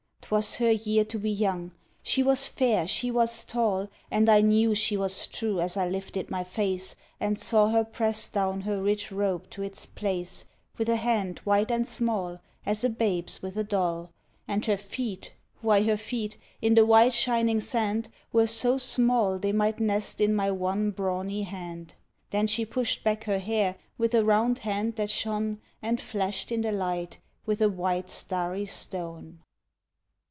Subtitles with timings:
[0.31, 1.73] ‘Twas her year to be young.
[2.01, 6.31] She was fair, she was tall And I knew she was true as I lifted
[6.31, 10.45] my face And saw her press down her rich robe to its place
[10.77, 14.09] With a hand white and small as a babe’s with a doll,
[14.47, 19.51] And her feet why, her feet, in the white shining sand, Were so small they
[19.51, 21.95] might nest in my one brawny hand.
[22.29, 26.61] Then she pushed back her hair with a round hand that shone And flashed in
[26.61, 29.39] the light with a white starry stone.